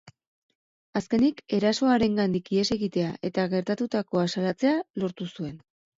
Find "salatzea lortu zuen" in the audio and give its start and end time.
4.37-5.55